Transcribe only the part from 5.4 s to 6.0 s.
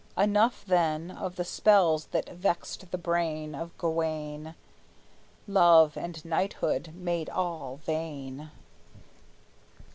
love